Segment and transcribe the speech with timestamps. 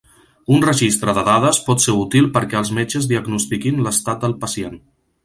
[0.55, 4.81] Un registre de dades pot ser útil perquè els metges diagnostiquin l'estat del pacient.